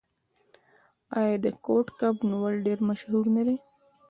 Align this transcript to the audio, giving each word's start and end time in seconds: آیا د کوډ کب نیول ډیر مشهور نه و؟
آیا 1.19 1.35
د 1.45 1.47
کوډ 1.65 1.87
کب 1.99 2.15
نیول 2.29 2.55
ډیر 2.65 2.79
مشهور 2.89 3.25
نه 3.35 3.41
و؟ 3.47 3.57